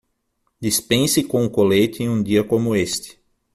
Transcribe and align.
Dispense 0.59 1.23
com 1.23 1.43
um 1.43 1.47
colete 1.47 2.01
em 2.01 2.09
um 2.09 2.23
dia 2.23 2.43
como 2.43 2.75
este. 2.75 3.21